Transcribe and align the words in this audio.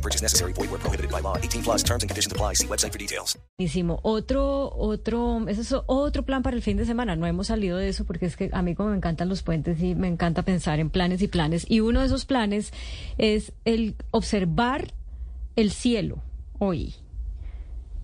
No 0.00 0.02
purchase 0.02 0.22
necessary. 0.22 0.54
Void 0.54 0.70
where 0.70 0.80
prohibited 0.80 1.10
by 1.10 1.20
law. 1.20 1.36
18 1.36 1.62
plus 1.62 1.82
terms 1.82 2.02
and 2.02 2.08
conditions 2.08 2.32
apply. 2.32 2.54
See 2.54 2.66
website 2.66 2.92
for 2.92 2.98
details. 2.98 3.38
Hicimos 3.58 4.00
otro, 4.02 4.72
otro, 4.74 5.46
ese 5.46 5.60
es 5.60 5.74
otro 5.86 6.22
plan 6.22 6.42
para 6.42 6.56
el 6.56 6.62
fin 6.62 6.78
de 6.78 6.86
semana. 6.86 7.16
No 7.16 7.26
hemos 7.26 7.48
salido 7.48 7.76
de 7.76 7.88
eso 7.88 8.06
porque 8.06 8.24
es 8.24 8.36
que 8.36 8.48
a 8.52 8.62
mí 8.62 8.74
como 8.74 8.90
me 8.90 8.96
encantan 8.96 9.28
los 9.28 9.42
puentes 9.42 9.82
y 9.82 9.94
me 9.94 10.08
encanta 10.08 10.42
pensar 10.42 10.80
en 10.80 10.88
planes 10.88 11.20
y 11.20 11.28
planes. 11.28 11.66
Y 11.68 11.80
uno 11.80 12.00
de 12.00 12.06
esos 12.06 12.24
planes 12.24 12.72
es 13.18 13.52
el 13.66 13.94
observar 14.10 14.94
el 15.56 15.70
cielo 15.70 16.22
hoy. 16.58 16.94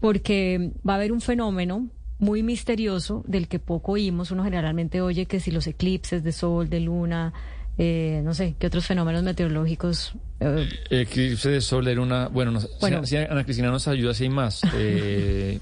Porque 0.00 0.72
va 0.86 0.92
a 0.92 0.96
haber 0.96 1.12
un 1.12 1.22
fenómeno 1.22 1.88
muy 2.18 2.42
misterioso 2.42 3.24
del 3.26 3.48
que 3.48 3.58
poco 3.58 3.92
oímos. 3.92 4.30
Uno 4.30 4.44
generalmente 4.44 5.00
oye 5.00 5.24
que 5.24 5.40
si 5.40 5.50
los 5.50 5.66
eclipses 5.66 6.22
de 6.22 6.32
sol, 6.32 6.68
de 6.68 6.80
luna, 6.80 7.32
eh, 7.78 8.20
no 8.24 8.34
sé, 8.34 8.54
qué 8.58 8.66
otros 8.66 8.86
fenómenos 8.86 9.22
meteorológicos. 9.22 10.14
eh, 10.40 10.68
Eclipse 10.90 11.50
de 11.50 11.60
sol 11.60 11.86
era 11.88 12.00
una... 12.00 12.28
Bueno, 12.28 12.50
no, 12.52 12.60
Bueno. 12.80 13.04
si, 13.04 13.10
si 13.10 13.16
Ana 13.16 13.44
Cristina 13.44 13.70
nos 13.70 13.86
ayuda, 13.88 14.14
si 14.14 14.24
hay 14.24 14.30
más. 14.30 14.62
Eh, 14.74 15.60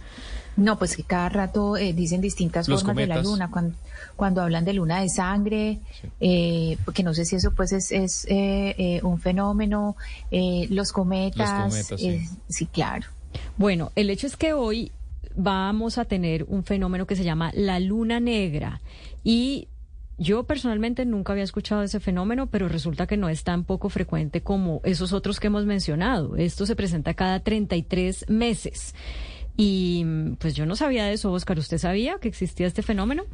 No, 0.56 0.78
pues 0.78 0.96
que 0.96 1.02
cada 1.02 1.28
rato 1.28 1.76
eh, 1.76 1.92
dicen 1.92 2.20
distintas 2.20 2.68
Los 2.68 2.82
formas 2.82 2.96
de 2.98 3.06
la 3.08 3.14
cometas. 3.16 3.32
luna, 3.32 3.50
cuando, 3.50 3.76
cuando 4.14 4.40
hablan 4.42 4.64
de 4.64 4.72
luna 4.74 5.00
de 5.00 5.08
sangre, 5.08 5.80
eh, 6.20 6.76
porque 6.84 7.02
no 7.02 7.12
sé 7.12 7.24
si 7.24 7.34
eso 7.34 7.50
pues 7.52 7.72
es, 7.72 7.90
es 7.90 8.24
eh, 8.30 8.74
eh, 8.78 9.00
un 9.02 9.18
fenómeno, 9.20 9.96
eh, 10.30 10.68
los 10.70 10.92
cometas, 10.92 11.50
cometas, 11.70 12.00
sí. 12.00 12.08
eh, 12.08 12.28
sí, 12.48 12.66
claro. 12.66 13.08
Bueno, 13.56 13.90
el 13.96 14.10
hecho 14.10 14.28
es 14.28 14.36
que 14.36 14.52
hoy 14.52 14.92
vamos 15.34 15.98
a 15.98 16.04
tener 16.04 16.44
un 16.44 16.62
fenómeno 16.62 17.04
que 17.08 17.16
se 17.16 17.24
llama 17.24 17.50
la 17.54 17.80
luna 17.80 18.20
negra 18.20 18.80
y 19.24 19.66
yo 20.18 20.44
personalmente 20.44 21.04
nunca 21.04 21.32
había 21.32 21.44
escuchado 21.44 21.82
ese 21.82 22.00
fenómeno, 22.00 22.48
pero 22.48 22.68
resulta 22.68 23.06
que 23.06 23.16
no 23.16 23.28
es 23.28 23.42
tan 23.44 23.64
poco 23.64 23.88
frecuente 23.88 24.42
como 24.42 24.80
esos 24.84 25.12
otros 25.12 25.40
que 25.40 25.48
hemos 25.48 25.66
mencionado. 25.66 26.36
Esto 26.36 26.66
se 26.66 26.76
presenta 26.76 27.14
cada 27.14 27.40
33 27.40 28.26
meses. 28.28 28.94
Y 29.56 30.04
pues 30.38 30.54
yo 30.54 30.66
no 30.66 30.76
sabía 30.76 31.04
de 31.04 31.14
eso, 31.14 31.32
Oscar. 31.32 31.58
¿Usted 31.58 31.78
sabía 31.78 32.18
que 32.20 32.28
existía 32.28 32.66
este 32.66 32.82
fenómeno? 32.82 33.24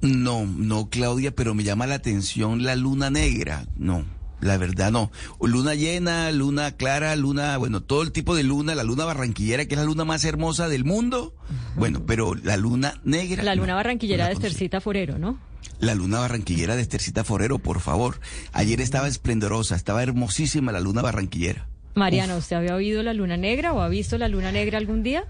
No, 0.00 0.46
no, 0.46 0.88
Claudia, 0.88 1.34
pero 1.34 1.54
me 1.54 1.62
llama 1.62 1.86
la 1.86 1.96
atención 1.96 2.62
la 2.62 2.74
luna 2.74 3.10
negra. 3.10 3.66
No, 3.76 4.04
la 4.40 4.56
verdad 4.56 4.90
no. 4.90 5.10
Luna 5.40 5.74
llena, 5.74 6.32
luna 6.32 6.72
clara, 6.72 7.14
luna, 7.16 7.56
bueno, 7.58 7.82
todo 7.82 8.02
el 8.02 8.10
tipo 8.10 8.34
de 8.34 8.42
luna, 8.42 8.74
la 8.74 8.84
luna 8.84 9.04
barranquillera, 9.04 9.66
que 9.66 9.74
es 9.74 9.78
la 9.80 9.84
luna 9.84 10.04
más 10.04 10.24
hermosa 10.24 10.68
del 10.68 10.84
mundo. 10.84 11.34
Bueno, 11.76 12.02
pero 12.06 12.34
la 12.34 12.56
luna 12.56 13.00
negra. 13.04 13.42
La 13.42 13.54
luna 13.54 13.68
no, 13.68 13.76
barranquillera 13.76 14.24
no 14.24 14.28
de 14.28 14.34
la. 14.34 14.40
Estercita 14.40 14.80
Forero, 14.80 15.18
¿no? 15.18 15.49
La 15.78 15.94
luna 15.94 16.20
barranquillera 16.20 16.76
de 16.76 16.82
Estercita 16.82 17.24
Forero, 17.24 17.58
por 17.58 17.80
favor. 17.80 18.20
Ayer 18.52 18.80
estaba 18.80 19.08
esplendorosa, 19.08 19.76
estaba 19.76 20.02
hermosísima 20.02 20.72
la 20.72 20.80
luna 20.80 21.02
barranquillera. 21.02 21.68
Mariana, 21.94 22.36
¿usted 22.36 22.56
había 22.56 22.74
oído 22.74 23.02
la 23.02 23.14
luna 23.14 23.36
negra 23.36 23.72
o 23.72 23.80
ha 23.80 23.88
visto 23.88 24.16
la 24.18 24.28
luna 24.28 24.52
negra 24.52 24.78
algún 24.78 25.02
día? 25.02 25.24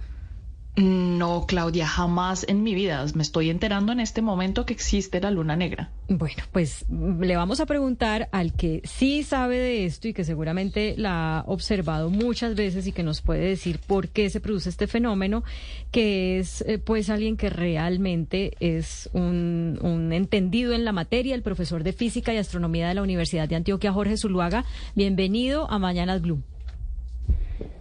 No, 0.80 1.44
Claudia, 1.46 1.86
jamás 1.86 2.46
en 2.48 2.62
mi 2.62 2.74
vida. 2.74 3.04
Me 3.14 3.22
estoy 3.22 3.50
enterando 3.50 3.92
en 3.92 4.00
este 4.00 4.22
momento 4.22 4.64
que 4.64 4.72
existe 4.72 5.20
la 5.20 5.30
luna 5.30 5.54
negra. 5.54 5.90
Bueno, 6.08 6.42
pues 6.52 6.86
mm, 6.88 7.22
le 7.22 7.36
vamos 7.36 7.60
a 7.60 7.66
preguntar 7.66 8.28
al 8.32 8.54
que 8.54 8.80
sí 8.84 9.22
sabe 9.22 9.58
de 9.58 9.84
esto 9.84 10.08
y 10.08 10.14
que 10.14 10.24
seguramente 10.24 10.94
la 10.96 11.38
ha 11.38 11.44
observado 11.46 12.08
muchas 12.08 12.54
veces 12.54 12.86
y 12.86 12.92
que 12.92 13.02
nos 13.02 13.20
puede 13.20 13.42
decir 13.42 13.78
por 13.86 14.08
qué 14.08 14.30
se 14.30 14.40
produce 14.40 14.70
este 14.70 14.86
fenómeno, 14.86 15.44
que 15.90 16.38
es 16.38 16.62
eh, 16.62 16.78
pues 16.78 17.10
alguien 17.10 17.36
que 17.36 17.50
realmente 17.50 18.56
es 18.60 19.10
un, 19.12 19.78
un 19.82 20.12
entendido 20.14 20.72
en 20.72 20.86
la 20.86 20.92
materia, 20.92 21.34
el 21.34 21.42
profesor 21.42 21.84
de 21.84 21.92
física 21.92 22.32
y 22.32 22.38
astronomía 22.38 22.88
de 22.88 22.94
la 22.94 23.02
Universidad 23.02 23.48
de 23.48 23.56
Antioquia, 23.56 23.92
Jorge 23.92 24.16
Zuluaga. 24.16 24.64
Bienvenido 24.94 25.70
a 25.70 25.78
Mañanas 25.78 26.22
Blue. 26.22 26.42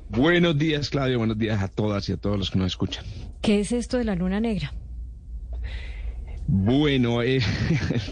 Buenos 0.09 0.58
días, 0.58 0.90
Claudio. 0.90 1.20
Buenos 1.20 1.38
días 1.38 1.62
a 1.62 1.68
todas 1.68 2.09
y 2.09 2.14
a 2.14 2.18
todos 2.18 2.38
los 2.38 2.50
que 2.50 2.58
nos 2.58 2.68
escuchan. 2.68 3.06
¿Qué 3.42 3.59
es 3.59 3.72
esto 3.72 3.97
de 3.97 4.06
la 4.06 4.16
luna 4.16 4.40
negra? 4.40 4.74
Bueno, 6.47 7.22
eh, 7.22 7.38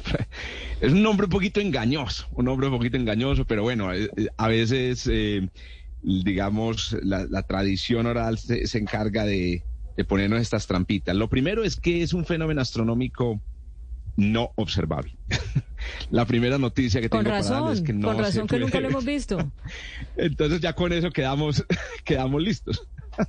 es 0.82 0.92
un 0.92 1.02
nombre 1.02 1.26
un 1.26 1.32
poquito 1.32 1.60
engañoso, 1.60 2.28
un 2.34 2.46
nombre 2.46 2.68
un 2.68 2.78
poquito 2.78 2.98
engañoso, 2.98 3.46
pero 3.46 3.64
bueno, 3.64 3.92
eh, 3.94 4.10
a 4.38 4.48
veces, 4.48 5.10
eh, 5.12 5.50
digamos, 6.04 6.96
la, 7.02 7.26
la 7.26 7.42
tradición 7.42 8.06
oral 8.06 8.38
se, 8.38 8.68
se 8.68 8.78
encarga 8.78 9.26
de, 9.26 9.64
de 9.98 10.06
ponernos 10.06 10.40
estas 10.40 10.68
trampitas. 10.68 11.16
Lo 11.16 11.30
primero 11.30 11.64
es 11.64 11.76
que 11.76 12.04
es 12.04 12.14
un 12.14 12.26
fenómeno 12.26 12.62
astronómico 12.62 13.42
no 14.18 14.52
observable. 14.56 15.16
la 16.10 16.26
primera 16.26 16.58
noticia 16.58 17.02
que 17.02 17.10
Con 17.10 17.24
tengo 17.24 17.32
para 17.38 17.44
darles 17.44 17.60
razón, 17.62 17.74
es 17.78 17.82
que 17.82 17.94
no 17.94 18.08
con 18.08 18.18
razón 18.20 18.48
que 18.48 18.60
nunca 18.60 18.80
lo 18.80 18.90
hemos 18.90 19.06
visto. 19.06 19.52
Entonces 20.18 20.60
ya 20.62 20.74
con 20.74 20.94
eso 20.94 21.12
quedamos, 21.12 21.66
quedamos 22.04 22.42
listos. 22.42 22.88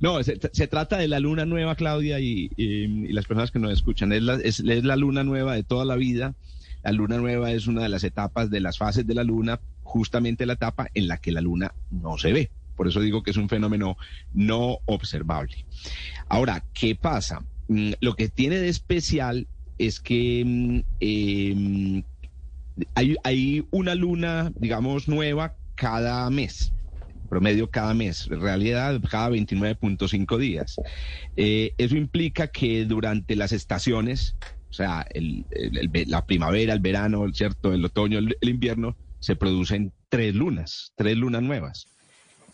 No, 0.00 0.20
se, 0.24 0.38
se 0.52 0.66
trata 0.66 0.96
de 0.98 1.06
la 1.06 1.20
luna 1.20 1.46
nueva, 1.46 1.76
Claudia, 1.76 2.18
y, 2.18 2.50
y- 2.56 3.06
y 3.06 3.12
las 3.12 3.26
personas 3.26 3.52
que 3.52 3.60
nos 3.60 3.72
escuchan. 3.72 4.12
Es 4.12 4.22
la, 4.22 4.34
es, 4.34 4.58
es 4.60 4.84
la 4.84 4.96
luna 4.96 5.22
nueva 5.22 5.54
de 5.54 5.62
toda 5.62 5.84
la 5.84 5.94
vida. 5.94 6.34
La 6.82 6.90
luna 6.90 7.18
nueva 7.18 7.52
es 7.52 7.68
una 7.68 7.82
de 7.82 7.88
las 7.88 8.02
etapas 8.02 8.50
de 8.50 8.58
las 8.58 8.78
fases 8.78 9.06
de 9.06 9.14
la 9.14 9.22
luna, 9.22 9.60
justamente 9.84 10.44
la 10.46 10.54
etapa 10.54 10.88
en 10.94 11.06
la 11.06 11.18
que 11.18 11.30
la 11.30 11.40
luna 11.40 11.72
no 11.92 12.18
se 12.18 12.32
ve. 12.32 12.50
Por 12.76 12.88
eso 12.88 13.00
digo 13.00 13.22
que 13.22 13.30
es 13.30 13.36
un 13.36 13.48
fenómeno 13.48 13.96
no 14.34 14.78
observable. 14.86 15.64
Ahora, 16.28 16.64
¿qué 16.74 16.96
pasa? 16.96 17.44
Mm, 17.68 17.92
Lo 18.00 18.16
que 18.16 18.28
tiene 18.28 18.56
de 18.58 18.68
especial 18.70 19.46
es 19.86 20.00
que 20.00 20.44
mm, 20.46 20.80
em, 21.00 22.02
hay, 23.24 23.64
una 23.70 23.94
luna, 23.94 24.52
digamos, 24.58 25.08
nueva 25.08 25.54
cada 25.74 26.28
mes, 26.30 26.72
promedio 27.28 27.68
cada 27.70 27.94
mes, 27.94 28.28
en 28.30 28.40
realidad 28.40 29.00
cada 29.10 29.30
29.5 29.30 30.38
días. 30.38 30.76
Eh, 31.36 31.72
eso 31.78 31.96
implica 31.96 32.46
que 32.48 32.84
durante 32.84 33.36
las 33.36 33.52
estaciones, 33.52 34.36
o 34.70 34.74
sea, 34.74 35.06
el- 35.12 35.44
el- 35.50 35.90
el 35.94 36.10
la 36.10 36.24
primavera, 36.24 36.72
el 36.72 36.80
verano, 36.80 37.24
¿cierto? 37.32 37.72
el 37.72 37.84
otoño, 37.84 38.18
el, 38.18 38.36
el 38.40 38.48
invierno, 38.48 38.96
se 39.20 39.36
producen 39.36 39.92
tres 40.08 40.34
lunas, 40.34 40.92
tres 40.96 41.16
lunas 41.16 41.42
nuevas. 41.42 41.86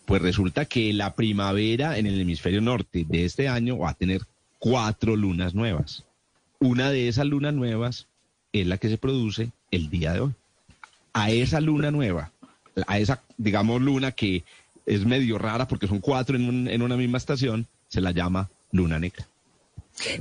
Pues 0.06 0.22
resulta 0.22 0.65
que 0.65 0.93
la 0.93 1.15
primavera 1.15 1.99
en 1.99 2.06
el 2.06 2.21
hemisferio 2.21 2.61
norte 2.61 3.05
de 3.06 3.25
este 3.25 3.47
año 3.49 3.78
va 3.78 3.91
a 3.91 3.94
tener 3.94 4.22
cuatro 4.59 5.17
lunas 5.17 5.55
nuevas. 5.55 6.07
Una 6.60 6.91
de 6.91 7.08
esas 7.08 7.26
lunas 7.26 7.54
nuevas 7.54 8.06
es 8.52 8.66
la 8.66 8.78
que 8.78 8.88
se 8.88 8.98
produce 8.98 9.50
el 9.70 9.91
día 9.91 10.12
de 10.12 10.20
hoy. 10.20 10.32
A 11.12 11.30
esa 11.30 11.60
luna 11.60 11.91
nueva, 11.91 12.32
a 12.86 12.98
esa, 12.98 13.22
digamos, 13.36 13.80
luna 13.80 14.12
que 14.12 14.44
es 14.86 15.04
medio 15.04 15.38
rara 15.38 15.69
porque 15.69 15.86
son 15.86 16.00
cuatro 16.00 16.36
en, 16.36 16.48
un- 16.48 16.69
en 16.69 16.82
una 16.82 16.96
misma 16.96 17.19
estación, 17.19 17.66
se 17.88 18.00
la 18.00 18.10
llama 18.12 18.50
luna 18.72 18.98
negra. 18.98 19.26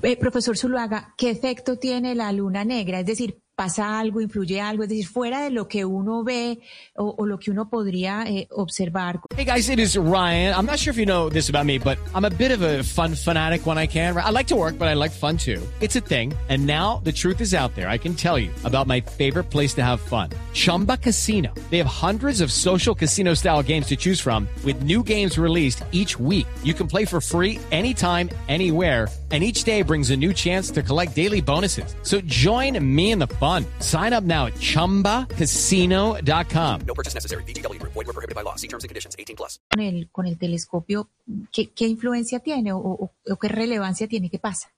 Eh, 0.01 0.17
profesor 0.17 0.57
Zuluaga, 0.57 1.13
¿qué 1.17 1.29
efecto 1.29 1.77
tiene 1.77 2.15
la 2.15 2.31
luna 2.31 2.63
negra? 2.65 2.99
Es 2.99 3.05
decir, 3.05 3.37
¿pasa 3.57 3.99
algo, 3.99 4.21
influye 4.21 4.61
algo? 4.61 4.83
Es 4.83 4.89
decir, 4.89 5.07
fuera 5.07 5.43
de 5.43 5.49
lo 5.49 5.67
que 5.67 5.83
uno 5.83 6.23
ve 6.23 6.59
o, 6.95 7.15
o 7.17 7.25
lo 7.25 7.39
que 7.39 7.49
uno 7.49 7.67
podría 7.67 8.23
eh, 8.27 8.47
observar. 8.51 9.19
Hey 9.35 9.45
guys, 9.45 9.67
it 9.67 9.79
is 9.79 9.97
Ryan. 9.97 10.53
I'm 10.53 10.67
not 10.67 10.77
sure 10.77 10.91
if 10.91 10.97
you 10.97 11.07
know 11.07 11.27
this 11.27 11.49
about 11.49 11.65
me, 11.65 11.79
but 11.79 11.97
I'm 12.13 12.23
a 12.23 12.29
bit 12.29 12.51
of 12.51 12.61
a 12.61 12.83
fun 12.83 13.15
fanatic 13.15 13.65
when 13.65 13.79
I 13.79 13.87
can. 13.87 14.15
I 14.15 14.29
like 14.29 14.47
to 14.49 14.55
work, 14.55 14.77
but 14.77 14.87
I 14.87 14.93
like 14.93 15.11
fun 15.11 15.37
too. 15.37 15.59
It's 15.81 15.95
a 15.95 16.01
thing. 16.01 16.35
And 16.49 16.67
now 16.67 17.01
the 17.03 17.11
truth 17.11 17.41
is 17.41 17.55
out 17.55 17.73
there. 17.73 17.89
I 17.89 17.97
can 17.97 18.13
tell 18.13 18.37
you 18.37 18.51
about 18.63 18.85
my 18.85 19.01
favorite 19.01 19.49
place 19.49 19.73
to 19.75 19.83
have 19.83 19.99
fun. 19.99 20.29
Chumba 20.53 20.97
Casino. 20.97 21.51
They 21.71 21.79
have 21.79 21.87
hundreds 21.87 22.41
of 22.41 22.51
social 22.51 22.93
casino 22.93 23.33
style 23.33 23.63
games 23.63 23.87
to 23.87 23.95
choose 23.95 24.19
from 24.19 24.47
with 24.65 24.83
new 24.83 25.01
games 25.01 25.39
released 25.39 25.83
each 25.91 26.19
week. 26.19 26.45
You 26.63 26.75
can 26.75 26.87
play 26.87 27.05
for 27.05 27.19
free 27.19 27.59
anytime, 27.71 28.29
anywhere. 28.47 29.07
And 29.29 29.43
each 29.43 29.65
day 29.65 29.81
brings 29.81 30.09
a 30.11 30.15
new 30.15 30.31
chance 30.31 30.71
to 30.71 30.81
collect 30.81 31.13
daily 31.13 31.41
bonuses. 31.41 31.95
So 32.03 32.21
join 32.21 32.79
me 32.95 33.11
in 33.11 33.19
the 33.19 33.27
fun. 33.27 33.46
Sign 33.79 34.13
up 34.13 34.23
now 34.23 34.45
at 34.47 34.53
chumbacasino.com. 34.59 36.81
No 36.85 36.93
purchase 36.93 37.13
necessary. 37.13 37.43
Group. 37.43 37.91
Void 37.93 38.07
were 38.07 38.13
prohibited 38.13 38.35
by 38.35 38.43
law. 38.43 38.55
See 38.55 38.67
terms 38.69 38.85
and 38.85 38.89
conditions. 38.89 39.15
18 39.19 39.35
plus. 39.35 39.59
Con 39.69 39.81
el, 39.81 40.07
con 40.11 40.25
el 40.25 40.37
telescopio, 40.37 41.09
¿qué, 41.51 41.69
qué 41.75 41.85
influencia 41.87 42.39
tiene 42.39 42.71
o, 42.71 42.77
o- 42.79 43.11
o 43.29 43.35
qué 43.37 43.47
relevancia 43.49 44.07
tiene? 44.07 44.29
¿Qué 44.29 44.39
pasa? 44.39 44.69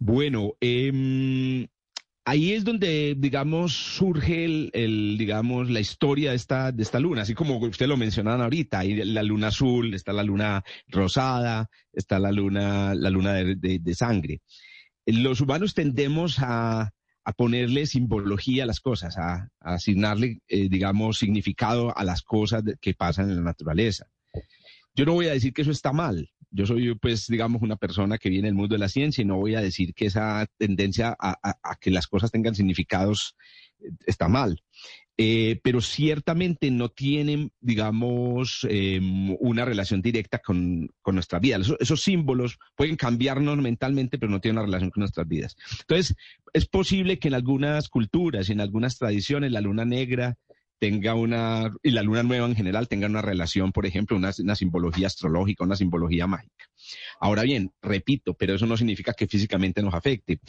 Bueno, 0.00 0.52
em, 0.60 1.66
ahí 2.24 2.52
es 2.52 2.62
donde, 2.64 3.16
digamos, 3.18 3.72
surge 3.72 4.44
el, 4.72 5.16
digamos, 5.18 5.68
la 5.70 5.80
historia 5.80 6.30
de 6.30 6.36
esta, 6.36 6.70
de 6.70 6.84
esta 6.84 7.00
luna, 7.00 7.22
así 7.22 7.34
como 7.34 7.56
usted 7.58 7.88
lo 7.88 7.96
mencionaban 7.96 8.40
ahorita, 8.42 8.78
hay 8.78 8.94
la 9.04 9.24
luna 9.24 9.48
azul, 9.48 9.92
está 9.94 10.12
la 10.12 10.22
luna 10.22 10.62
rosada, 10.86 11.68
está 11.92 12.20
la 12.20 12.30
luna, 12.30 12.94
la 12.94 13.10
luna 13.10 13.32
de, 13.34 13.94
sangre. 13.94 14.40
Los 15.10 15.40
humanos 15.40 15.72
tendemos 15.74 16.36
a, 16.40 16.92
ponerle 17.36 17.86
simbología 17.86 18.64
a 18.64 18.66
las 18.66 18.80
cosas, 18.80 19.16
a, 19.18 19.50
asignarle, 19.60 20.40
eh, 20.48 20.68
digamos, 20.68 21.18
significado 21.18 21.96
a 21.96 22.04
las 22.04 22.22
cosas 22.22 22.62
que 22.80 22.94
pasan 22.94 23.30
en 23.30 23.36
la 23.36 23.42
naturaleza. 23.42 24.06
Yo 24.94 25.04
no 25.06 25.14
voy 25.14 25.28
a 25.28 25.32
decir 25.32 25.52
que 25.52 25.62
eso 25.62 25.70
está 25.70 25.92
mal, 25.92 26.30
yo 26.50 26.66
soy, 26.66 26.94
pues, 26.94 27.26
digamos, 27.26 27.62
una 27.62 27.76
persona 27.76 28.18
que 28.18 28.30
viene 28.30 28.48
del 28.48 28.54
mundo 28.54 28.74
de 28.74 28.80
la 28.80 28.88
ciencia 28.88 29.22
y 29.22 29.24
no 29.24 29.36
voy 29.36 29.54
a 29.54 29.60
decir 29.60 29.94
que 29.94 30.06
esa 30.06 30.46
tendencia 30.56 31.16
a, 31.18 31.76
que 31.80 31.90
las 31.90 32.06
cosas 32.06 32.30
tengan 32.30 32.54
significados 32.54 33.36
eh, 33.80 33.90
está 34.06 34.28
mal. 34.28 34.62
Eh, 35.20 35.58
pero 35.64 35.80
ciertamente 35.80 36.70
no 36.70 36.90
tienen, 36.90 37.50
digamos, 37.60 38.64
em, 38.70 39.36
una 39.40 39.64
relación 39.64 40.00
directa 40.00 40.38
con, 40.38 40.88
nuestra 41.06 41.40
vida. 41.40 41.58
Esos, 41.80 42.02
símbolos 42.02 42.58
pueden 42.76 42.94
cambiarnos 42.94 43.56
mentalmente, 43.58 44.18
pero 44.18 44.30
no 44.30 44.40
tienen 44.40 44.58
una 44.58 44.66
relación 44.66 44.90
con 44.90 45.00
nuestras 45.00 45.26
vidas. 45.26 45.56
Entonces, 45.80 46.14
es 46.52 46.66
posible 46.66 47.18
que 47.18 47.28
en 47.28 47.34
algunas 47.34 47.88
culturas 47.88 48.48
y 48.48 48.52
en 48.52 48.60
algunas 48.60 48.96
tradiciones 48.96 49.50
la 49.50 49.60
luna 49.60 49.84
negra 49.84 50.36
tenga 50.78 51.14
una, 51.14 51.74
y 51.82 51.90
la 51.90 52.02
luna 52.02 52.22
nueva 52.22 52.46
en 52.46 52.54
general 52.54 52.86
tenga 52.86 53.08
una 53.08 53.22
relación, 53.22 53.72
por 53.72 53.86
ejemplo, 53.86 54.16
una, 54.16 54.32
simbología 54.32 55.08
astrológica, 55.08 55.64
una 55.64 55.76
simbología 55.76 56.28
mágica. 56.28 56.57
Ahora 57.20 57.42
bien, 57.42 57.72
repito, 57.82 58.34
pero 58.34 58.54
eso 58.54 58.66
no 58.66 58.76
significa 58.76 59.12
que 59.12 59.26
físicamente 59.26 59.82
nos 59.82 59.94
afecte. 59.94 60.40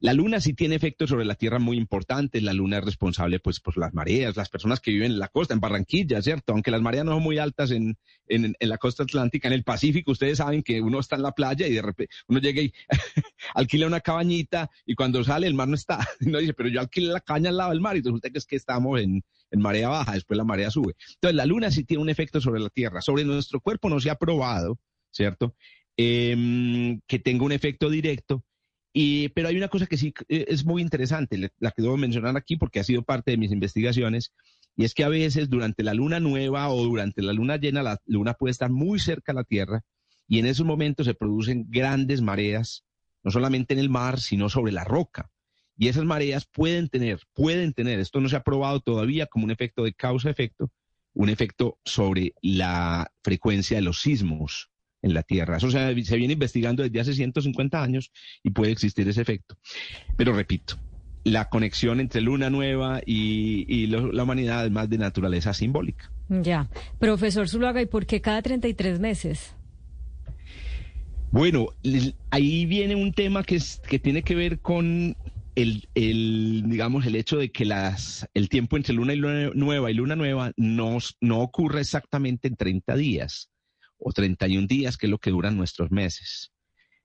La 0.00 0.12
luna 0.12 0.40
sí 0.40 0.54
tiene 0.54 0.74
efectos 0.74 1.10
sobre 1.10 1.24
la 1.24 1.34
Tierra 1.34 1.58
muy 1.58 1.76
importantes. 1.76 2.42
La 2.42 2.52
luna 2.52 2.78
es 2.78 2.84
responsable, 2.84 3.40
pues, 3.40 3.60
por 3.60 3.76
las 3.76 3.94
mareas, 3.94 4.36
las 4.36 4.48
personas 4.48 4.80
que 4.80 4.90
viven 4.90 5.12
en 5.12 5.18
la 5.18 5.28
costa, 5.28 5.54
en 5.54 5.60
Barranquilla, 5.60 6.22
¿cierto? 6.22 6.52
Aunque 6.52 6.70
las 6.70 6.82
mareas 6.82 7.04
no 7.04 7.12
son 7.12 7.22
muy 7.22 7.38
altas 7.38 7.70
en, 7.70 7.96
en, 8.28 8.54
la 8.60 8.78
costa 8.78 9.02
atlántica, 9.02 9.48
en 9.48 9.54
el 9.54 9.64
Pacífico, 9.64 10.12
ustedes 10.12 10.38
saben 10.38 10.62
que 10.62 10.80
uno 10.80 11.00
está 11.00 11.16
en 11.16 11.22
la 11.22 11.32
playa 11.32 11.66
y 11.66 11.72
de 11.72 11.82
repente 11.82 12.14
uno 12.28 12.40
llega 12.40 12.62
y 12.62 12.72
alquila 13.54 13.86
una 13.86 14.00
cabañita 14.00 14.70
y 14.86 14.94
cuando 14.94 15.22
sale 15.24 15.46
el 15.46 15.54
mar 15.54 15.68
no 15.68 15.74
está. 15.74 16.06
No 16.34 16.38
dice, 16.38 16.54
pero 16.54 16.68
yo 16.68 16.80
alquilé 16.80 17.12
la 17.12 17.20
caña 17.20 17.50
al 17.50 17.56
lado 17.56 17.70
del 17.70 17.80
mar 17.80 17.96
y 17.96 18.00
resulta 18.00 18.30
que 18.30 18.38
es 18.38 18.46
que 18.46 18.56
estamos 18.56 19.00
en, 19.00 19.22
en 19.50 19.60
marea 19.60 19.88
baja, 19.88 20.12
después 20.12 20.36
la 20.36 20.44
marea 20.44 20.70
sube. 20.70 20.94
Entonces, 21.14 21.36
la 21.36 21.46
luna 21.46 21.70
sí 21.70 21.84
tiene 21.84 22.02
un 22.02 22.08
efecto 22.08 22.40
sobre 22.40 22.60
la 22.60 22.70
Tierra. 22.70 23.00
Sobre 23.00 23.24
nuestro 23.24 23.60
cuerpo 23.60 23.88
no 23.88 24.00
se 24.00 24.10
ha 24.10 24.16
probado, 24.16 24.78
¿cierto? 25.10 25.54
Em, 25.96 27.00
que 27.06 27.20
tenga 27.20 27.44
un 27.44 27.52
efecto 27.52 27.88
directo. 27.88 28.44
Y, 28.92 29.28
pero 29.30 29.48
hay 29.48 29.56
una 29.56 29.68
cosa 29.68 29.86
que 29.86 29.96
sí 29.96 30.12
eh, 30.28 30.46
es 30.48 30.64
muy 30.64 30.82
interesante, 30.82 31.50
la 31.58 31.70
que 31.70 31.82
debo 31.82 31.96
mencionar 31.96 32.36
aquí 32.36 32.56
porque 32.56 32.80
ha 32.80 32.84
sido 32.84 33.02
parte 33.02 33.32
de 33.32 33.36
mis 33.36 33.52
investigaciones, 33.52 34.32
y 34.76 34.84
es 34.84 34.94
que 34.94 35.04
a 35.04 35.08
veces 35.08 35.48
durante 35.48 35.82
la 35.84 35.94
luna 35.94 36.20
nueva 36.20 36.68
o 36.68 36.82
durante 36.84 37.22
la 37.22 37.32
luna 37.32 37.56
llena, 37.56 37.82
la 37.82 38.00
luna 38.06 38.34
puede 38.34 38.52
estar 38.52 38.70
muy 38.70 38.98
cerca 38.98 39.32
a 39.32 39.36
la 39.36 39.44
Tierra 39.44 39.82
y 40.26 40.38
en 40.40 40.46
esos 40.46 40.66
momentos 40.66 41.06
se 41.06 41.14
producen 41.14 41.66
grandes 41.68 42.22
mareas, 42.22 42.84
no 43.22 43.30
solamente 43.30 43.74
en 43.74 43.80
el 43.80 43.90
mar, 43.90 44.20
sino 44.20 44.48
sobre 44.48 44.72
la 44.72 44.84
roca. 44.84 45.30
Y 45.76 45.88
esas 45.88 46.04
mareas 46.04 46.46
pueden 46.46 46.88
tener, 46.88 47.20
pueden 47.34 47.72
tener, 47.72 48.00
esto 48.00 48.20
no 48.20 48.28
se 48.28 48.36
ha 48.36 48.42
probado 48.42 48.80
todavía 48.80 49.26
como 49.26 49.44
un 49.44 49.50
efecto 49.50 49.84
de 49.84 49.94
causa-efecto, 49.94 50.70
un 51.14 51.28
efecto 51.28 51.78
sobre 51.84 52.34
la 52.42 53.12
frecuencia 53.22 53.76
de 53.76 53.82
los 53.82 54.00
sismos 54.00 54.70
en 55.04 55.14
la 55.14 55.22
Tierra. 55.22 55.58
Eso 55.58 55.70
se, 55.70 55.92
viene 55.92 56.32
investigando 56.32 56.82
desde 56.82 57.00
hace 57.00 57.14
150 57.14 57.82
años 57.82 58.10
y 58.42 58.50
puede 58.50 58.72
existir 58.72 59.06
ese 59.06 59.20
efecto. 59.20 59.56
Pero 60.16 60.32
repito, 60.32 60.76
la 61.24 61.48
conexión 61.50 62.00
entre 62.00 62.22
luna 62.22 62.50
nueva 62.50 63.00
y, 63.04 63.86
la 63.86 64.22
humanidad 64.22 64.64
es 64.64 64.72
más 64.72 64.88
de 64.88 64.98
naturaleza 64.98 65.52
simbólica. 65.52 66.10
Ya. 66.28 66.68
Profesor 66.98 67.48
Zuluaga, 67.48 67.82
¿y 67.82 67.86
por 67.86 68.06
qué 68.06 68.20
cada 68.20 68.40
33 68.40 68.98
meses? 68.98 69.54
Bueno, 71.30 71.68
ahí 72.30 72.64
viene 72.64 72.94
un 72.94 73.12
tema 73.12 73.42
que, 73.42 73.56
es, 73.56 73.82
que 73.86 73.98
tiene 73.98 74.22
que 74.22 74.34
ver 74.34 74.60
con 74.60 75.16
el, 75.54 75.88
el, 75.94 76.62
digamos, 76.66 77.04
el 77.06 77.16
hecho 77.16 77.36
de 77.36 77.50
que 77.50 77.64
las, 77.64 78.26
el 78.32 78.48
tiempo 78.48 78.76
entre 78.76 78.94
luna 78.94 79.12
y 79.12 79.16
luna 79.16 79.50
nueva 79.54 79.90
y 79.90 79.94
luna 79.94 80.16
nueva 80.16 80.52
no, 80.56 80.98
no 81.20 81.40
ocurre 81.40 81.80
exactamente 81.80 82.48
en 82.48 82.56
30 82.56 82.96
días 82.96 83.50
o 84.04 84.12
31 84.12 84.66
días, 84.66 84.96
que 84.96 85.06
es 85.06 85.10
lo 85.10 85.18
que 85.18 85.30
duran 85.30 85.56
nuestros 85.56 85.90
meses. 85.90 86.52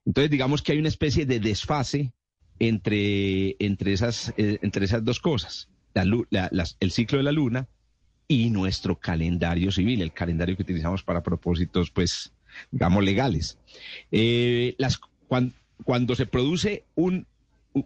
Entonces, 0.04 0.30
digamos 0.30 0.62
que 0.62 0.72
hay 0.72 0.78
una 0.78 0.88
especie 0.88 1.26
de 1.26 1.40
desfase 1.40 2.12
entre, 2.58 3.56
entre, 3.58 3.92
esas, 3.92 4.34
eh, 4.36 4.58
entre 4.62 4.84
esas 4.84 5.04
dos 5.04 5.18
cosas, 5.18 5.68
el 5.94 6.90
ciclo 6.92 7.18
de 7.18 7.24
la 7.24 7.32
luna 7.32 7.68
y 8.28 8.50
nuestro 8.50 9.00
calendario 9.00 9.72
civil, 9.72 10.02
el 10.02 10.12
calendario 10.12 10.56
que 10.56 10.62
utilizamos 10.62 11.02
para 11.02 11.22
propósitos, 11.22 11.90
pues, 11.90 12.32
digamos, 12.70 13.02
legales. 13.02 13.58
Eh, 14.12 14.74
las, 14.78 15.00
cuando 15.84 16.14
se 16.14 16.26
produce 16.26 16.84
un 16.94 17.26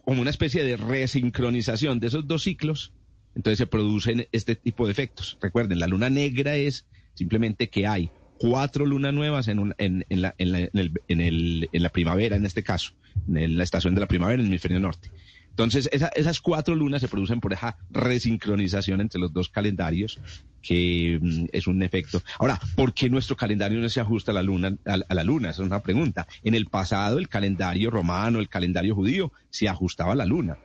como 0.04 0.22
una 0.22 0.30
especie 0.30 0.64
de 0.64 0.76
resincronización 0.76 2.00
de 2.00 2.06
esos 2.06 2.26
dos 2.26 2.42
ciclos, 2.42 2.92
entonces 3.34 3.58
se 3.58 3.66
producen 3.66 4.26
este 4.32 4.56
tipo 4.56 4.86
de 4.86 4.92
efectos. 4.92 5.36
Recuerden, 5.40 5.78
la 5.78 5.86
luna 5.86 6.08
negra 6.08 6.56
es 6.56 6.86
simplemente 7.14 7.68
que 7.68 7.86
hay 7.86 8.10
cuatro 8.38 8.86
lunas 8.86 9.14
nuevas 9.14 9.48
en, 9.48 9.74
en, 9.78 10.04
la, 10.08 10.34
en, 10.38 11.68
la 11.72 11.88
primavera, 11.90 12.36
en 12.36 12.46
este 12.46 12.62
caso, 12.62 12.92
en 13.28 13.56
la 13.56 13.64
estación 13.64 13.94
de 13.94 14.00
la 14.00 14.08
primavera 14.08 14.34
en 14.34 14.40
el 14.40 14.46
hemisferio 14.46 14.80
norte. 14.80 15.10
Entonces, 15.50 15.88
esas 15.92 16.40
cuatro 16.40 16.74
lunas 16.74 17.00
se 17.00 17.06
producen 17.06 17.40
por 17.40 17.52
esa 17.52 17.76
resincronización 17.90 19.00
entre 19.00 19.20
los 19.20 19.32
dos 19.32 19.48
calendarios, 19.48 20.18
que 20.60 21.20
mm, 21.22 21.44
es 21.52 21.68
un 21.68 21.80
efecto. 21.84 22.20
Ahora, 22.40 22.58
¿por 22.74 22.92
qué 22.92 23.08
nuestro 23.08 23.36
calendario 23.36 23.78
no 23.78 23.88
se 23.88 24.00
ajusta 24.00 24.32
a 24.32 24.34
la 24.34 24.42
luna? 24.42 24.76
A, 24.84 25.14
la 25.14 25.22
luna, 25.22 25.50
esa 25.50 25.62
es 25.62 25.68
una 25.68 25.80
pregunta. 25.80 26.26
En 26.42 26.54
el 26.54 26.66
pasado, 26.66 27.18
el 27.18 27.28
calendario 27.28 27.90
romano, 27.90 28.40
el 28.40 28.48
calendario 28.48 28.96
judío, 28.96 29.30
se 29.50 29.68
ajustaba 29.68 30.14
a 30.14 30.16
la 30.16 30.24
luna. 30.24 30.58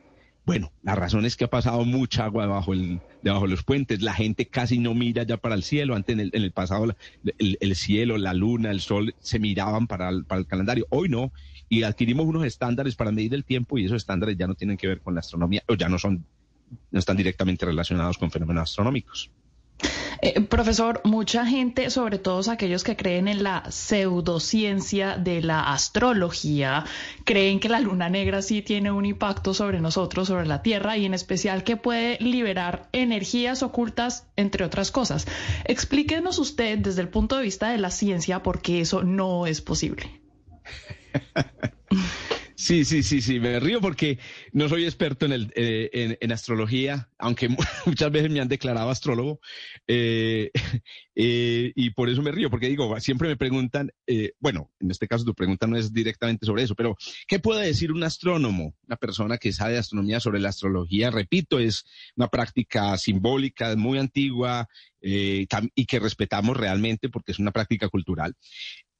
Bueno, 0.50 0.72
la 0.82 0.96
razón 0.96 1.26
es 1.26 1.38
que 1.38 1.44
ha 1.44 1.50
pasado 1.52 1.86
mucha 1.86 2.26
agua 2.26 2.42
debajo, 2.42 2.74
el, 2.74 3.00
debajo 3.22 3.44
de 3.44 3.52
los 3.52 3.64
puentes. 3.64 4.02
La 4.02 4.16
gente 4.16 4.48
casi 4.48 4.80
no 4.80 4.96
mira 4.96 5.22
ya 5.22 5.38
para 5.38 5.54
el 5.54 5.62
cielo. 5.62 5.94
Antes, 5.94 6.14
en 6.14 6.22
el, 6.22 6.32
en 6.34 6.42
el 6.42 6.52
pasado, 6.52 6.96
el, 7.38 7.76
cielo, 7.76 8.18
la 8.18 8.34
luna, 8.34 8.72
el 8.72 8.82
sol 8.82 9.14
se 9.20 9.38
miraban 9.38 9.86
para 9.86 10.10
para 10.24 10.42
el 10.42 10.48
calendario. 10.48 10.88
Hoy 10.90 11.08
no 11.08 11.32
y 11.70 11.84
adquirimos 11.84 12.26
unos 12.26 12.46
estándares 12.46 12.96
para 12.96 13.12
medir 13.12 13.36
el 13.36 13.46
tiempo 13.46 13.78
y 13.78 13.86
esos 13.86 13.98
estándares 13.98 14.38
ya 14.38 14.48
no 14.48 14.56
tienen 14.56 14.76
que 14.76 14.88
ver 14.88 15.02
con 15.02 15.14
la 15.14 15.20
astronomía 15.20 15.62
o 15.68 15.76
ya 15.76 15.88
no 15.88 16.00
son 16.00 16.26
no 16.90 16.98
están 16.98 17.16
directamente 17.16 17.68
relacionados 17.68 18.18
con 18.18 18.32
fenómenos 18.32 18.64
astronómicos. 18.64 19.30
Eh, 20.22 20.42
profesor, 20.42 21.02
mucha 21.06 21.46
gente, 21.46 21.90
sobre 21.90 22.20
todo 22.20 22.40
aquellos 22.52 22.84
que 22.84 22.96
creen 22.96 23.28
en 23.28 23.44
la 23.44 23.72
pseudociencia 23.72 25.18
de 25.18 25.42
la 25.42 25.72
astrología, 25.72 26.86
creen 27.24 27.60
que 27.60 27.70
la 27.70 27.80
luna 27.80 28.10
negra 28.10 28.42
sí 28.42 28.62
tiene 28.62 28.92
un 28.92 29.06
impacto 29.06 29.54
sobre 29.54 29.80
nosotros, 29.80 30.28
sobre 30.28 30.46
la 30.46 30.62
Tierra 30.62 30.98
y 30.98 31.06
en 31.06 31.14
especial 31.14 31.64
que 31.64 31.78
puede 31.78 32.18
liberar 32.20 32.90
energías 32.92 33.64
ocultas, 33.64 34.28
entre 34.36 34.66
otras 34.66 34.92
cosas. 34.92 35.26
Explíquenos 35.66 36.40
usted 36.40 36.78
desde 36.80 37.02
el 37.02 37.10
punto 37.10 37.38
de 37.38 37.44
vista 37.44 37.70
de 37.70 37.78
la 37.78 37.92
ciencia 37.92 38.44
por 38.44 38.62
qué 38.62 38.82
eso 38.82 39.04
no 39.04 39.48
es 39.48 39.62
posible. 39.62 40.22
Sí, 42.60 42.84
sí, 42.84 43.04
sí, 43.04 43.22
sí, 43.22 43.40
me 43.40 43.58
río 43.58 43.80
porque 43.80 44.20
no 44.52 44.68
soy 44.68 44.84
experto 44.84 45.26
en, 45.26 45.32
el, 45.32 45.54
eh, 45.56 46.18
en, 46.20 46.32
astrología, 46.34 47.10
aunque 47.18 47.48
muchas 47.86 48.12
veces 48.12 48.30
me 48.30 48.42
han 48.42 48.50
declarado 48.50 48.90
astrólogo, 48.90 49.40
eh, 49.88 50.52
eh, 51.16 51.72
y 51.74 51.90
por 51.92 52.10
eso 52.10 52.22
me 52.22 52.34
río, 52.34 52.50
porque 52.50 52.68
digo, 52.68 53.00
siempre 53.00 53.30
me 53.30 53.38
preguntan, 53.38 53.94
bueno, 54.42 54.74
en 54.82 54.92
este 54.92 55.08
caso 55.08 55.24
tu 55.24 55.34
pregunta 55.34 55.68
no 55.68 55.78
es 55.78 55.94
directamente 55.94 56.46
sobre 56.46 56.64
eso, 56.64 56.76
pero 56.76 56.98
¿qué 57.30 57.40
puede 57.40 57.66
decir 57.66 57.94
un 57.94 58.04
astrónomo, 58.04 58.76
una 58.86 58.98
persona 58.98 59.38
que 59.38 59.54
sabe 59.54 59.74
de 59.74 59.80
astronomía 59.80 60.20
sobre 60.20 60.42
la 60.42 60.50
astrología? 60.50 61.12
Repito, 61.12 61.60
es 61.60 61.86
una 62.18 62.28
práctica 62.28 62.98
simbólica, 62.98 63.74
muy 63.78 64.00
antigua 64.00 64.68
y 65.02 65.86
que 65.86 66.00
respetamos 66.00 66.58
realmente 66.58 67.08
porque 67.08 67.32
es 67.32 67.40
una 67.40 67.54
práctica 67.54 67.88
cultural 67.88 68.36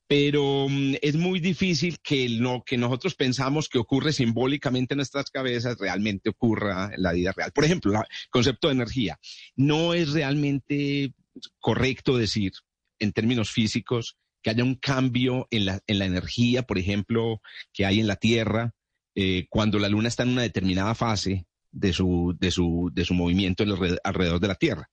pero 0.10 0.66
mm, 0.68 0.96
es 1.04 1.16
muy 1.16 1.40
difícil 1.40 2.00
que 2.02 2.28
lo 2.30 2.64
que 2.66 2.80
nosotros 2.80 3.14
pensamos 3.14 3.70
que 3.70 3.78
ocurre 3.78 4.12
simbólicamente 4.12 4.96
en 4.96 4.98
nuestras 4.98 5.30
cabezas 5.30 5.78
realmente 5.78 6.32
ocurra 6.32 6.90
en 6.96 7.04
la 7.04 7.14
vida 7.14 7.32
real. 7.32 7.52
Por 7.54 7.64
ejemplo, 7.64 7.94
el 7.94 8.06
concepto 8.32 8.70
de 8.70 8.74
energía. 8.74 9.20
No 9.56 9.94
es 9.94 10.12
realmente 10.12 11.14
correcto 11.60 12.18
decir, 12.18 12.54
en 12.98 13.14
términos 13.14 13.52
físicos, 13.52 14.18
que 14.42 14.50
haya 14.50 14.64
un 14.64 14.76
cambio 14.76 15.48
en 15.52 15.66
la, 15.66 15.80
en 15.86 16.00
la 16.00 16.06
energía, 16.06 16.64
por 16.64 16.80
ejemplo, 16.80 17.40
que 17.72 17.86
hay 17.86 18.00
en 18.00 18.08
la 18.08 18.16
Tierra 18.16 18.74
eh, 19.14 19.46
cuando 19.48 19.78
la 19.78 19.90
Luna 19.90 20.08
está 20.08 20.24
en 20.24 20.30
una 20.30 20.42
determinada 20.42 20.96
fase 20.96 21.46
de 21.72 21.94
su, 21.94 22.36
de 22.40 22.50
su, 22.50 22.90
de 22.94 23.06
su 23.06 23.14
movimiento 23.14 23.64
alrededor 24.04 24.40
de 24.40 24.48
la 24.48 24.56
Tierra. 24.56 24.90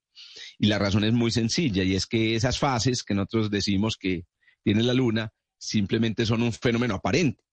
Y 0.59 0.67
la 0.67 0.79
razón 0.79 1.05
es 1.05 1.15
muy 1.15 1.31
sencilla, 1.31 1.85
y 1.85 1.95
es 1.95 2.07
que 2.07 2.35
esas 2.35 2.59
fases 2.59 3.03
que 3.03 3.15
nosotros 3.15 3.51
decimos 3.51 3.97
que 3.97 4.25
tiene 4.67 4.83
la 4.83 4.95
luna 4.95 5.33
simplemente 5.57 6.27
son 6.27 6.43
un 6.43 6.53
fenómeno 6.53 6.97
aparente. 6.97 7.45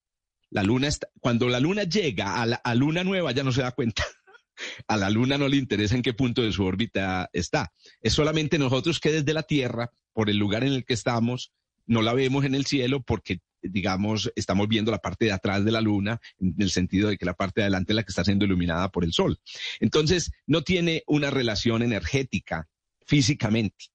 La 0.50 0.64
luna 0.64 0.88
está, 0.88 1.10
cuando 1.20 1.48
la 1.48 1.60
luna 1.60 1.84
llega 1.84 2.42
a 2.42 2.46
la 2.48 2.60
luna 2.74 3.04
nueva 3.04 3.32
ya 3.34 3.44
no 3.44 3.52
se 3.52 3.62
da 3.62 3.72
cuenta. 3.72 4.04
A 4.88 4.98
la 4.98 5.10
Luna 5.10 5.40
no 5.40 5.48
le 5.48 5.58
interesa 5.58 5.96
en 5.96 6.04
qué 6.04 6.14
punto 6.14 6.44
de 6.44 6.52
su 6.52 6.64
órbita 6.64 7.28
está. 7.34 7.74
Es 8.02 8.14
solamente 8.14 8.60
nosotros 8.60 9.00
que 9.00 9.12
desde 9.12 9.34
la 9.34 9.42
Tierra, 9.42 9.90
por 10.14 10.30
el 10.30 10.38
lugar 10.38 10.64
en 10.64 10.74
el 10.74 10.86
que 10.86 10.94
estamos, 10.94 11.52
no 11.88 12.04
la 12.04 12.14
vemos 12.14 12.46
en 12.46 12.54
el 12.54 12.68
cielo 12.68 13.02
porque, 13.02 13.40
digamos, 13.64 14.32
estamos 14.36 14.68
viendo 14.68 14.92
la 14.92 15.00
parte 15.00 15.26
de 15.26 15.32
atrás 15.32 15.66
de 15.66 15.72
la 15.72 15.82
Luna, 15.82 16.22
en 16.38 16.54
el 16.60 16.70
sentido 16.70 17.10
de 17.10 17.18
que 17.18 17.26
la 17.26 17.34
parte 17.34 17.62
de 17.62 17.64
adelante 17.64 17.94
es 17.94 17.96
la 17.96 18.04
que 18.04 18.12
está 18.12 18.24
siendo 18.24 18.46
iluminada 18.46 18.92
por 18.92 19.04
el 19.04 19.12
Sol. 19.12 19.40
Entonces, 19.80 20.32
no 20.46 20.62
tiene 20.62 21.04
una 21.08 21.32
relación 21.32 21.82
energética 21.82 22.70
físicamente. 23.08 23.88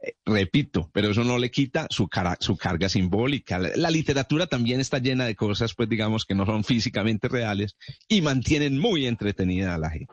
Eh, 0.00 0.14
repito, 0.24 0.90
pero 0.92 1.10
eso 1.10 1.24
no 1.24 1.38
le 1.38 1.50
quita 1.50 1.86
su, 1.90 2.08
su 2.40 2.56
carga 2.56 2.88
simbólica. 2.88 3.58
La, 3.58 3.90
literatura 3.90 4.46
también 4.46 4.80
está 4.80 4.98
llena 4.98 5.24
de 5.24 5.34
cosas, 5.34 5.74
pues 5.74 5.88
digamos, 5.88 6.24
que 6.24 6.34
no 6.34 6.46
son 6.46 6.64
físicamente 6.64 7.28
reales 7.28 7.76
y 8.08 8.22
mantienen 8.22 8.78
muy 8.78 9.06
entretenida 9.06 9.74
a 9.74 9.78
la 9.78 9.90
gente. 9.90 10.12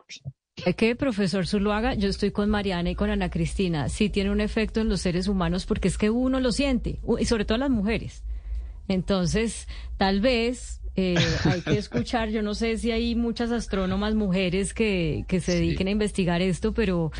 Es 0.64 0.76
que, 0.76 0.94
profesor 0.94 1.46
Zuluaga, 1.46 1.94
yo 1.94 2.08
estoy 2.08 2.30
con 2.30 2.50
Mariana 2.50 2.90
y 2.90 2.94
con 2.94 3.10
Ana 3.10 3.30
Cristina. 3.30 3.88
Sí 3.88 4.10
tiene 4.10 4.30
un 4.30 4.40
efecto 4.40 4.80
en 4.80 4.88
los 4.88 5.00
seres 5.00 5.26
humanos 5.26 5.66
porque 5.66 5.88
es 5.88 5.98
que 5.98 6.10
uno 6.10 6.40
lo 6.40 6.52
siente, 6.52 7.00
y 7.18 7.24
sobre 7.24 7.44
todo 7.44 7.58
las 7.58 7.70
mujeres. 7.70 8.22
Entonces, 8.88 9.66
tal 9.96 10.20
vez 10.20 10.80
eh, 10.94 11.16
hay 11.44 11.62
que 11.62 11.72
escuchar, 11.78 12.28
yo 12.28 12.42
no 12.42 12.54
sé 12.54 12.76
si 12.78 12.90
hay 12.90 13.14
muchas 13.14 13.50
astrónomas 13.50 14.14
mujeres 14.14 14.74
que, 14.74 15.24
que 15.26 15.40
se 15.40 15.54
dediquen 15.56 15.88
a 15.88 15.92
investigar 15.92 16.42
esto, 16.42 16.74
pero 16.74 17.10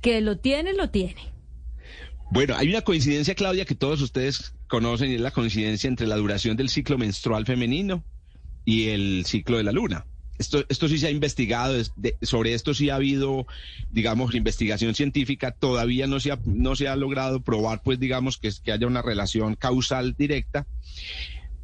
que 0.00 0.20
lo 0.20 0.36
tiene, 0.36 0.74
lo 0.74 0.90
tiene. 0.90 1.33
Bueno, 2.30 2.56
hay 2.56 2.68
una 2.68 2.82
coincidencia, 2.82 3.34
Claudia, 3.34 3.64
que 3.64 3.74
todos 3.74 4.00
ustedes 4.00 4.54
conocen 4.68 5.10
y 5.10 5.14
es 5.14 5.20
la 5.20 5.30
coincidencia 5.30 5.88
entre 5.88 6.06
la 6.06 6.16
duración 6.16 6.56
del 6.56 6.68
ciclo 6.68 6.98
menstrual 6.98 7.46
femenino 7.46 8.04
y 8.64 8.88
el 8.88 9.24
ciclo 9.26 9.56
de 9.56 9.64
la 9.64 9.72
luna. 9.72 10.06
Esto, 10.36 10.64
esto 10.68 10.88
sí 10.88 10.98
se 10.98 11.06
ha 11.06 11.10
investigado, 11.10 11.80
sobre 12.22 12.54
esto 12.54 12.74
sí 12.74 12.90
ha 12.90 12.96
habido, 12.96 13.46
digamos, 13.90 14.34
investigación 14.34 14.94
científica, 14.94 15.52
todavía 15.52 16.08
no 16.08 16.18
se 16.18 16.32
ha, 16.32 16.40
no 16.44 16.74
se 16.74 16.88
ha 16.88 16.96
logrado 16.96 17.40
probar, 17.40 17.82
pues, 17.84 18.00
digamos, 18.00 18.38
que, 18.38 18.50
que 18.64 18.72
haya 18.72 18.86
una 18.88 19.02
relación 19.02 19.54
causal 19.54 20.16
directa. 20.18 20.66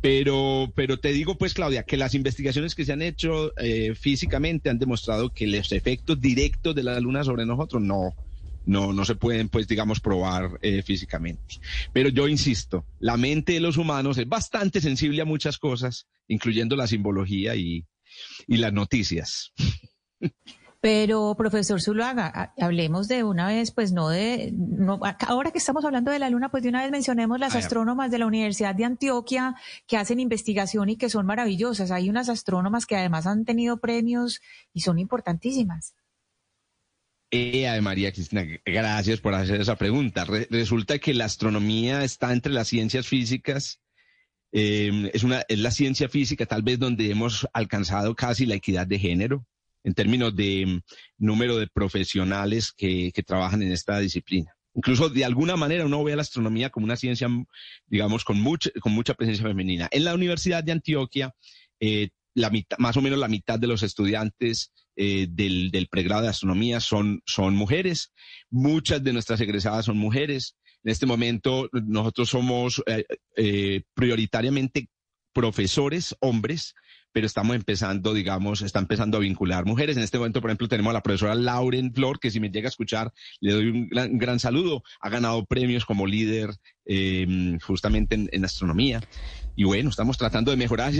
Pero, 0.01 0.73
pero 0.77 0.99
te 0.99 1.13
digo, 1.13 1.37
pues, 1.37 1.53
Claudia, 1.53 1.83
que 1.83 1.97
las 1.97 2.15
investigaciones 2.15 2.75
que 2.77 2.85
se 2.85 2.93
han 2.93 3.03
hecho 3.03 3.53
eh, 3.59 3.95
físicamente 3.95 4.71
han 4.71 4.79
demostrado 4.79 5.31
que 5.31 5.49
los 5.49 5.73
efectos 5.73 6.21
directos 6.21 6.75
de 6.75 6.85
la 6.85 7.01
luna 7.01 7.25
sobre 7.25 7.45
nosotros 7.47 7.83
no, 7.83 8.15
no, 8.67 8.93
no 8.93 9.05
se 9.05 9.15
pueden, 9.15 9.49
pues, 9.49 9.67
digamos, 9.67 10.01
probar 10.01 10.59
eh, 10.63 10.83
físicamente. 10.83 11.61
Pero 11.93 12.09
yo 12.09 12.29
insisto, 12.29 12.85
la 12.99 13.17
mente 13.17 13.55
de 13.55 13.61
los 13.61 13.77
humanos 13.77 14.19
es 14.19 14.29
bastante 14.29 14.81
sensible 14.81 15.23
a 15.23 15.25
muchas 15.25 15.59
cosas, 15.59 16.07
incluyendo 16.29 16.77
la 16.77 16.87
simbología 16.87 17.57
y, 17.57 17.87
y 18.47 18.57
las 18.59 18.73
noticias. 18.73 19.53
Pero, 20.83 21.35
profesor 21.37 21.83
Zuluaga, 21.83 22.55
hablemos 22.59 23.07
de 23.07 23.23
una 23.23 23.49
vez, 23.49 23.71
pues 23.71 23.93
no 23.93 24.09
de, 24.09 24.51
no, 24.55 24.99
ahora 25.29 25.51
que 25.51 25.59
estamos 25.59 25.85
hablando 25.85 26.11
de 26.11 26.19
la 26.19 26.31
luna, 26.31 26.51
pues 26.51 26.63
de 26.63 26.71
una 26.71 26.81
vez 26.83 26.91
mencionemos 26.91 27.39
las 27.39 27.55
astrónomas 27.55 28.11
de 28.11 28.19
la 28.19 28.27
Universidad 28.27 28.75
de 28.75 28.87
Antioquia 28.87 29.57
que 29.87 29.99
hacen 29.99 30.21
investigación 30.21 30.89
y 30.89 30.97
que 30.97 31.11
son 31.11 31.27
maravillosas. 31.27 31.91
Hay 31.91 32.09
unas 32.09 32.31
astrónomas 32.31 32.87
que 32.87 32.97
además 32.97 33.27
han 33.27 33.45
tenido 33.45 33.77
premios 33.77 34.41
y 34.73 34.81
son 34.81 34.99
importantísimas. 34.99 35.95
Eh, 37.33 37.81
María 37.81 38.13
Cristina, 38.13 38.45
gracias 38.65 39.21
por 39.21 39.35
hacer 39.35 39.61
esa 39.61 39.77
pregunta. 39.77 40.25
resulta 40.51 40.99
que 40.99 41.15
la 41.15 41.27
astronomía 41.27 42.03
está 42.03 42.33
entre 42.33 42.53
las 42.53 42.69
ciencias 42.69 43.07
físicas. 43.07 43.81
Em, 44.53 45.09
es, 45.13 45.23
una, 45.23 45.45
es 45.49 45.59
la 45.61 45.71
ciencia 45.71 46.09
física 46.09 46.45
tal 46.45 46.63
vez 46.63 46.81
donde 46.81 47.09
hemos 47.09 47.47
alcanzado 47.53 48.17
casi 48.17 48.47
la 48.47 48.57
equidad 48.57 48.85
de 48.85 48.99
género 48.99 49.47
en 49.85 49.95
términos 49.95 50.35
de 50.35 50.63
em, 50.63 50.81
número 51.19 51.57
de 51.57 51.69
profesionales 51.69 52.73
que, 52.73 53.13
que 53.13 53.23
trabajan 53.23 53.63
en 53.63 53.71
esta 53.71 54.01
disciplina. 54.01 54.53
Incluso 54.75 55.09
de 55.09 55.25
alguna 55.25 55.57
manera 55.57 55.87
uno 55.87 56.03
ve 56.03 56.15
a 56.15 56.17
la 56.17 56.23
astronomía 56.23 56.71
como 56.71 56.85
una 56.85 56.97
ciencia, 56.97 57.29
digamos, 57.87 58.25
con 58.25 58.41
mucha, 58.41 58.71
con 58.81 58.93
mucha 58.93 59.15
presencia 59.15 59.47
femenina. 59.47 59.89
En 59.93 60.05
la 60.05 60.15
Universidad 60.15 60.65
de 60.65 60.73
Antioquia, 60.73 61.33
eh, 61.79 62.11
la 62.35 62.51
mitad, 62.51 62.79
más 62.79 62.97
o 62.97 63.03
menos 63.03 63.19
la 63.19 63.29
mitad 63.29 63.59
de 63.59 63.67
los 63.67 63.83
estudiantes 63.83 64.73
eh, 64.97 65.27
del, 65.31 65.89
pregrado 65.91 66.23
de 66.23 66.29
astronomía 66.29 66.81
son, 66.81 67.23
mujeres. 67.53 68.13
Muchas 68.51 69.03
de 69.03 69.13
nuestras 69.13 69.41
egresadas 69.41 69.87
son 69.87 69.99
mujeres. 69.99 70.57
En 70.85 70.93
este 70.93 71.07
momento 71.07 71.69
nosotros 71.73 72.29
somos 72.29 72.83
eh, 72.87 73.05
eh, 73.37 73.83
prioritariamente 73.95 74.89
profesores 75.33 76.17
hombres, 76.21 76.75
pero 77.13 77.27
estamos 77.27 77.57
empezando, 77.57 78.15
digamos, 78.15 78.63
está 78.63 78.79
empezando 78.79 79.17
a 79.17 79.21
vincular 79.21 79.65
mujeres. 79.65 79.97
En 79.97 80.03
este 80.03 80.19
momento, 80.19 80.41
por 80.41 80.51
ejemplo, 80.51 80.69
tenemos 80.69 80.91
a 80.91 80.95
la 80.95 81.03
profesora 81.03 81.35
Lauren 81.35 81.93
Flor, 81.93 82.21
que 82.21 82.31
si 82.31 82.41
me 82.41 82.51
llega 82.51 82.69
a 82.69 82.71
escuchar, 82.71 83.13
le 83.41 83.53
doy 83.53 83.69
un 83.69 83.89
gran, 84.19 84.39
saludo. 84.39 84.83
Ha 85.01 85.09
ganado 85.09 85.45
premios 85.45 85.85
como 85.85 86.07
líder 86.07 86.51
justamente 87.61 88.29
en 88.31 88.45
astronomía 88.45 89.01
y 89.61 89.65
bueno, 89.65 89.91
estamos 89.91 90.17
tratando 90.17 90.51
de 90.51 90.57
mejorar 90.57 90.93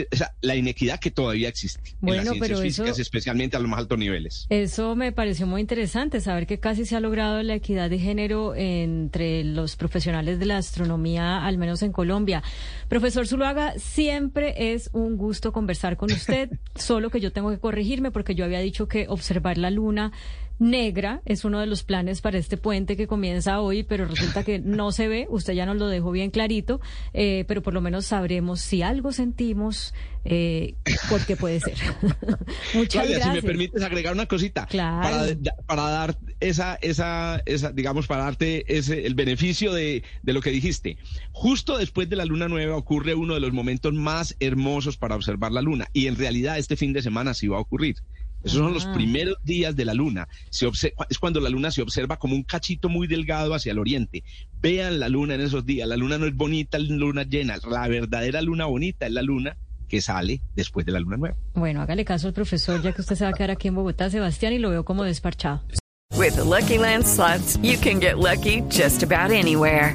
la 0.43 0.55
inequidad 0.55 1.01
que 1.01 1.11
todavía 1.11 1.49
existe 1.49 1.97
en 2.03 2.17
las 2.17 2.29
ciencias 2.29 2.61
físicas, 2.61 2.99
especialmente 2.99 3.57
a 3.57 3.61
los 3.61 3.71
más 3.71 3.81
altos 3.81 3.99
niveles. 3.99 4.47
Eso 4.51 4.95
me 4.97 5.13
pareció 5.13 5.47
muy 5.47 5.63
interesante, 5.63 6.21
saber 6.21 6.47
que 6.47 6.61
casi 6.61 6.85
se 6.85 6.95
ha 6.95 7.01
logrado 7.01 7.43
la 7.43 7.55
equidad 7.55 7.89
de 7.89 7.99
género 7.99 8.55
entre 8.55 9.45
los 9.45 9.77
profesionales 9.77 10.39
de 10.39 10.45
la 10.45 10.59
astronomía, 10.59 11.45
al 11.45 11.57
menos 11.57 11.83
en 11.83 11.93
Colombia. 11.93 12.43
Profesor 12.89 13.27
Zuluaga, 13.27 13.79
siempre 13.79 14.75
es 14.75 14.91
un 14.93 15.17
gusto 15.17 15.53
conversar 15.53 15.97
con 15.97 16.13
usted, 16.13 16.51
solo 16.75 17.09
que 17.09 17.21
yo 17.21 17.33
tengo 17.33 17.51
que 17.51 17.59
corregirme 17.59 18.11
porque 18.11 18.35
yo 18.35 18.45
había 18.45 18.61
dicho 18.61 18.89
que 18.89 19.07
observar 19.09 19.57
la 19.57 19.71
luna 19.71 20.13
negra 20.61 21.23
es 21.25 21.45
uno 21.45 21.59
de 21.59 21.67
los 21.67 21.83
planes 21.83 22.21
para 22.21 22.39
este 22.39 22.57
puente 22.57 22.97
que 22.97 23.07
comienza 23.07 23.61
hoy, 23.61 23.83
pero 23.83 24.05
resulta 24.05 24.45
que 24.45 24.59
no 24.59 24.93
se 24.93 25.09
ve. 25.09 25.27
Usted 25.31 25.55
ya 25.55 25.67
nos 25.67 25.77
lo 25.77 25.89
dejó 25.89 26.13
bien 26.13 26.31
clarito, 26.31 26.81
eh, 27.13 27.45
pero 27.49 27.63
por 27.63 27.75
lo 27.75 27.81
menos 27.81 28.05
sabremos 28.07 28.61
si 28.61 28.83
algo 28.83 29.11
sentimos, 29.11 29.95
eh, 30.25 30.75
porque 31.09 31.37
puede 31.37 31.61
ser. 31.61 31.75
Muchas 32.75 33.09
gracias. 33.09 33.37
Si 33.37 33.41
me 33.41 33.43
permites 33.43 33.83
agregar 33.83 34.13
una 34.13 34.27
cosita. 34.27 34.67
Para, 34.67 35.27
para 35.67 35.83
dar 35.83 36.19
esa, 36.41 36.75
esa, 36.83 37.43
esa, 37.47 37.73
digamos, 37.73 38.07
para 38.07 38.25
darte 38.25 38.77
ese, 38.77 39.07
el 39.07 39.15
beneficio 39.15 39.73
de, 39.73 40.05
de 40.23 40.33
lo 40.33 40.43
que 40.43 40.51
dijiste. 40.51 40.99
Justo 41.33 41.79
después 41.79 42.09
de 42.11 42.17
la 42.17 42.27
luna 42.27 42.49
nueva 42.49 42.77
ocurre 42.77 43.15
uno 43.15 43.35
de 43.35 43.41
los 43.41 43.53
momentos 43.53 43.95
más 43.95 44.37
hermosos 44.41 44.99
para 44.99 45.17
observar 45.17 45.53
la 45.53 45.63
luna. 45.63 45.89
Y 45.95 46.07
en 46.07 46.17
realidad 46.17 46.59
este 46.59 46.77
fin 46.77 46.93
de 46.93 47.03
semana 47.03 47.33
sí 47.33 47.49
va 47.49 47.57
a 47.57 47.61
ocurrir. 47.61 47.97
Esos 48.43 48.59
son 48.59 48.73
los 48.73 48.87
primeros 48.87 49.37
días 49.45 49.77
de 49.77 49.85
la 49.85 49.95
luna. 49.95 50.29
Se 50.51 50.67
es 50.67 51.19
cuando 51.19 51.41
la 51.41 51.51
luna 51.51 51.71
se 51.71 51.83
observa 51.83 52.19
como 52.19 52.35
un 52.35 52.43
cachito 52.43 52.89
muy 52.89 53.07
delgado 53.07 53.55
hacia 53.55 53.73
el 53.73 53.79
oriente. 53.79 54.25
Vean 54.61 54.99
la 54.99 55.09
luna 55.09 55.35
en 55.35 55.43
esos 55.43 55.67
días. 55.67 55.89
La 55.89 55.97
luna 55.97 56.19
no 56.19 56.27
es 56.27 56.35
bonita, 56.35 56.79
la 56.79 56.97
luna 56.97 57.23
llena. 57.25 57.59
La 57.69 57.87
verdadera 57.89 58.41
luna 58.43 58.67
bonita 58.67 59.07
es 59.07 59.13
la 59.13 59.23
luna 59.23 59.57
que 59.89 60.01
sale 60.01 60.41
después 60.55 60.87
de 60.87 60.93
la 60.93 61.01
luna 61.01 61.17
nueva. 61.17 61.37
Bueno, 61.55 61.83
hágale 61.83 62.05
caso 62.05 62.29
al 62.29 62.33
profesor, 62.33 62.81
ya 62.83 62.93
que 62.93 63.03
usted 63.03 63.17
se 63.17 63.25
va 63.25 63.31
a 63.31 63.33
quedar 63.33 63.51
aquí 63.51 63.69
en 63.69 63.75
Bogotá, 63.75 64.09
Sebastián, 64.09 64.53
y 64.53 64.59
lo 64.59 64.71
veo 64.71 64.85
como 64.85 65.05
desparchado. 65.05 65.63
With 66.17 66.37
Lucky 66.39 66.79
Land 66.79 67.05
slots, 67.05 67.59
you 67.63 67.77
can 67.79 68.01
get 68.01 68.19
lucky 68.19 68.63
just 68.71 69.03
about 69.03 69.31
anywhere. 69.31 69.95